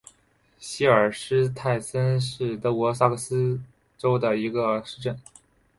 [0.57, 3.63] 希尔施斯泰因是德国萨克森
[3.99, 5.15] 州的一个市镇。